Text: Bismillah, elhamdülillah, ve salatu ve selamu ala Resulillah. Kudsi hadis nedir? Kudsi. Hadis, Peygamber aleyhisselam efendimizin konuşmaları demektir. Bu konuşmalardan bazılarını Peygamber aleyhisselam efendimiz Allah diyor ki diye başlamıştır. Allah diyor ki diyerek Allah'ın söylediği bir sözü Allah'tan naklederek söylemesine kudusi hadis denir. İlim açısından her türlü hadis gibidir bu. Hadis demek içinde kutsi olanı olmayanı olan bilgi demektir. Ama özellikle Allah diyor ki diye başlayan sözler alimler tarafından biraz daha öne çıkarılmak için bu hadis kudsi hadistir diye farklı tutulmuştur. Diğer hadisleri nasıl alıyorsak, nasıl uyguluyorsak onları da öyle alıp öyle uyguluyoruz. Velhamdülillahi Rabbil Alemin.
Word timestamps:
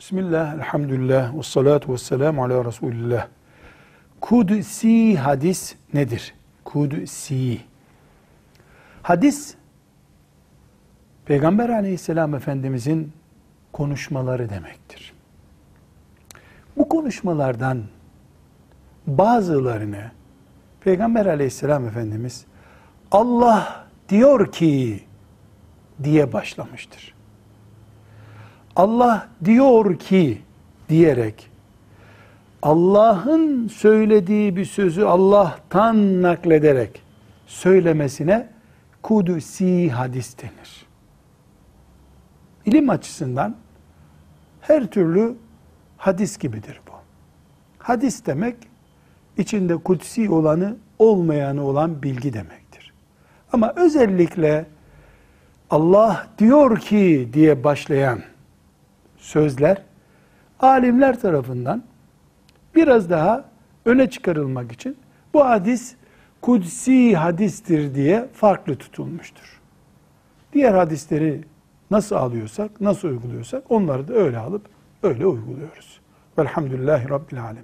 Bismillah, 0.00 0.54
elhamdülillah, 0.54 1.38
ve 1.38 1.42
salatu 1.42 1.92
ve 1.92 1.98
selamu 1.98 2.44
ala 2.44 2.64
Resulillah. 2.64 3.26
Kudsi 4.20 5.16
hadis 5.16 5.74
nedir? 5.94 6.34
Kudsi. 6.64 7.60
Hadis, 9.02 9.54
Peygamber 11.24 11.68
aleyhisselam 11.68 12.34
efendimizin 12.34 13.12
konuşmaları 13.72 14.50
demektir. 14.50 15.12
Bu 16.76 16.88
konuşmalardan 16.88 17.82
bazılarını 19.06 20.10
Peygamber 20.80 21.26
aleyhisselam 21.26 21.86
efendimiz 21.86 22.44
Allah 23.10 23.86
diyor 24.08 24.52
ki 24.52 25.04
diye 26.02 26.32
başlamıştır. 26.32 27.19
Allah 28.76 29.28
diyor 29.44 29.98
ki 29.98 30.42
diyerek 30.88 31.50
Allah'ın 32.62 33.68
söylediği 33.68 34.56
bir 34.56 34.64
sözü 34.64 35.04
Allah'tan 35.04 36.22
naklederek 36.22 37.02
söylemesine 37.46 38.48
kudusi 39.02 39.90
hadis 39.90 40.38
denir. 40.38 40.86
İlim 42.66 42.90
açısından 42.90 43.56
her 44.60 44.86
türlü 44.86 45.34
hadis 45.96 46.38
gibidir 46.38 46.80
bu. 46.88 46.92
Hadis 47.78 48.26
demek 48.26 48.56
içinde 49.36 49.76
kutsi 49.76 50.30
olanı 50.30 50.76
olmayanı 50.98 51.64
olan 51.64 52.02
bilgi 52.02 52.32
demektir. 52.32 52.92
Ama 53.52 53.72
özellikle 53.76 54.66
Allah 55.70 56.26
diyor 56.38 56.78
ki 56.78 57.28
diye 57.32 57.64
başlayan 57.64 58.20
sözler 59.20 59.82
alimler 60.60 61.20
tarafından 61.20 61.82
biraz 62.74 63.10
daha 63.10 63.44
öne 63.84 64.10
çıkarılmak 64.10 64.72
için 64.72 64.96
bu 65.34 65.44
hadis 65.44 65.94
kudsi 66.40 67.16
hadistir 67.16 67.94
diye 67.94 68.28
farklı 68.32 68.76
tutulmuştur. 68.76 69.60
Diğer 70.52 70.74
hadisleri 70.74 71.44
nasıl 71.90 72.16
alıyorsak, 72.16 72.80
nasıl 72.80 73.08
uyguluyorsak 73.08 73.70
onları 73.70 74.08
da 74.08 74.14
öyle 74.14 74.38
alıp 74.38 74.62
öyle 75.02 75.26
uyguluyoruz. 75.26 76.00
Velhamdülillahi 76.38 77.08
Rabbil 77.08 77.42
Alemin. 77.42 77.58